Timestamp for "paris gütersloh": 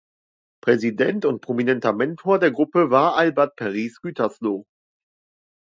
3.55-4.65